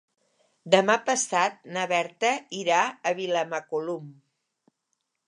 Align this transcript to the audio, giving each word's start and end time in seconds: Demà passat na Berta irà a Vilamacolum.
Demà 0.75 0.93
passat 1.09 1.59
na 1.75 1.83
Berta 1.91 2.31
irà 2.63 2.79
a 3.11 3.13
Vilamacolum. 3.21 4.09